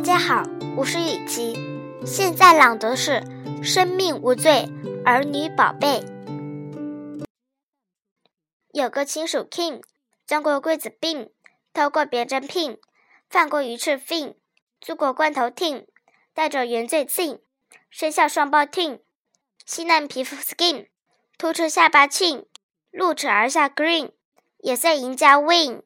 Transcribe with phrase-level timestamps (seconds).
[0.00, 0.42] 大家好，
[0.78, 1.54] 我是雨琪，
[2.06, 3.22] 现在朗读是
[3.62, 4.66] 《生命无罪，
[5.04, 6.00] 儿女宝贝》。
[8.72, 9.82] 有个亲属 King，
[10.26, 11.28] 钻过柜子 Bin，
[11.74, 12.78] 偷过别针 Pin，
[13.28, 14.36] 犯过鱼翅 Fin，
[14.80, 15.84] 租过罐头 Tin，
[16.32, 17.40] 带着原罪 Sin，
[17.90, 19.00] 生下双胞 Tin，
[19.66, 20.86] 稀烂皮肤 Skin，
[21.36, 22.46] 突出下巴 Chin，
[22.90, 24.12] 露齿而下 Green，
[24.60, 25.82] 也算赢家 Win。